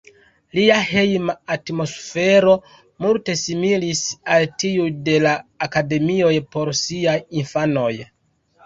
Lia 0.59 0.77
hejma 0.91 1.35
atmosfero 1.55 2.55
multe 3.05 3.37
similis 3.43 4.03
al 4.39 4.49
tiuj 4.65 4.89
de 5.11 5.19
la 5.29 5.37
akademioj 5.69 6.35
por 6.57 6.75
siaj 6.85 7.19
infanoj. 7.45 7.91